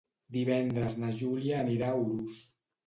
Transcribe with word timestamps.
Divendres 0.37 0.97
na 1.03 1.11
Júlia 1.21 1.61
anirà 1.67 1.95
a 1.95 2.03
Urús. 2.09 2.45